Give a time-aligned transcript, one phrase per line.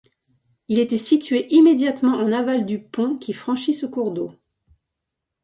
[0.67, 4.33] Il était situé immédiatement en aval du pont qui franchit ce cours d'eau.